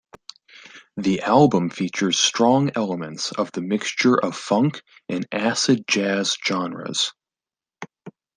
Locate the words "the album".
0.97-1.69